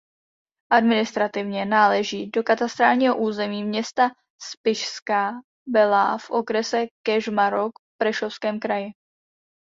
Administrativně 0.69 1.65
náleží 1.65 2.29
do 2.29 2.43
katastrálního 2.43 3.17
území 3.17 3.63
města 3.63 4.09
Spišská 4.41 5.31
Belá 5.67 6.17
v 6.17 6.29
okrese 6.31 6.85
Kežmarok 7.05 7.71
v 7.79 7.97
Prešovském 7.97 8.59
kraji. 8.59 8.91